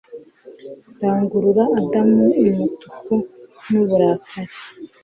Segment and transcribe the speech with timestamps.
[1.01, 3.13] Rangurura Adamu umutuku
[3.71, 4.55] n'uburakari